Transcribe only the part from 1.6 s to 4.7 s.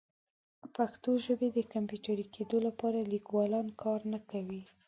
کمپیوټري کیدو لپاره لیکوالان کار نه کوي.